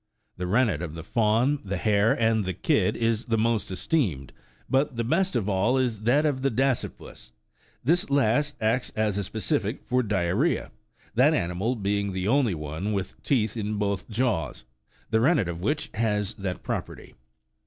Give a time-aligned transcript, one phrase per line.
[0.37, 4.33] The rennet of the fawn, the hare, and the kid is the most esteemed,
[4.67, 7.33] but the best of all is that of the dasypus:
[7.83, 10.71] this last acts as a specific for diarrhoea,
[11.13, 14.65] that animal being the only one with teeth in both jaws,
[15.11, 17.13] the rennet of which has that property.